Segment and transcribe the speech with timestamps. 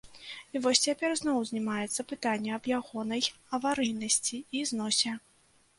[0.53, 3.23] І вось цяпер зноў узнімаецца пытанне аб ягонай
[3.57, 5.19] аварыйнасці і зносе.